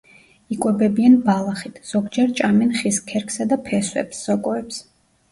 [0.53, 4.81] იკვებებიან ბალახით, ზოგჯერ ჭამენ ხის ქერქსა და ფესვებს, სოკოებს.